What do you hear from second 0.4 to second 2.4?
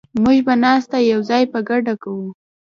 به ناشته یوځای په ګډه کوو.